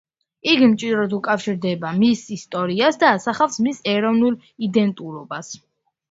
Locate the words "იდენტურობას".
4.69-5.51